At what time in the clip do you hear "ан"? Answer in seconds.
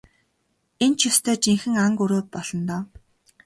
1.87-1.91